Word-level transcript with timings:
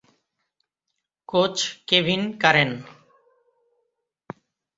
coach: 1.29 1.55
Kevin 1.87 2.21
current 2.41 2.71